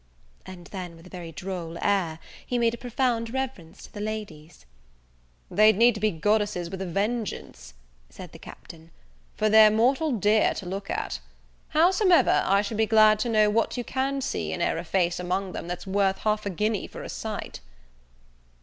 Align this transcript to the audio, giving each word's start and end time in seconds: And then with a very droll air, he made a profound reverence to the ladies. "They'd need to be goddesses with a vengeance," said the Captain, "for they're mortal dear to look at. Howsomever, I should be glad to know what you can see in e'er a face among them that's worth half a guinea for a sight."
And 0.47 0.65
then 0.65 0.95
with 0.95 1.05
a 1.05 1.11
very 1.11 1.31
droll 1.31 1.77
air, 1.79 2.17
he 2.43 2.57
made 2.57 2.73
a 2.73 2.77
profound 2.79 3.31
reverence 3.31 3.83
to 3.83 3.93
the 3.93 3.99
ladies. 4.01 4.65
"They'd 5.51 5.77
need 5.77 5.93
to 5.93 5.99
be 6.01 6.09
goddesses 6.09 6.71
with 6.71 6.81
a 6.81 6.87
vengeance," 6.87 7.75
said 8.09 8.31
the 8.31 8.39
Captain, 8.39 8.89
"for 9.35 9.47
they're 9.47 9.69
mortal 9.69 10.11
dear 10.11 10.55
to 10.55 10.65
look 10.65 10.89
at. 10.89 11.19
Howsomever, 11.75 12.41
I 12.47 12.63
should 12.63 12.77
be 12.77 12.87
glad 12.87 13.19
to 13.19 13.29
know 13.29 13.51
what 13.51 13.77
you 13.77 13.83
can 13.83 14.21
see 14.21 14.51
in 14.51 14.59
e'er 14.59 14.79
a 14.79 14.83
face 14.83 15.19
among 15.19 15.51
them 15.51 15.67
that's 15.67 15.85
worth 15.85 16.17
half 16.17 16.47
a 16.47 16.49
guinea 16.49 16.87
for 16.87 17.03
a 17.03 17.07
sight." 17.09 17.59